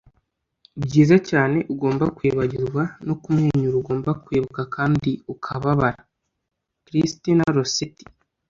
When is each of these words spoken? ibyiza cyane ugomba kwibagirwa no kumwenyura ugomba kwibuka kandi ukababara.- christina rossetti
ibyiza 0.77 1.15
cyane 1.29 1.57
ugomba 1.73 2.05
kwibagirwa 2.17 2.83
no 3.07 3.15
kumwenyura 3.21 3.75
ugomba 3.81 4.11
kwibuka 4.23 4.61
kandi 4.75 5.11
ukababara.- 5.33 5.99
christina 6.85 7.45
rossetti 7.57 8.03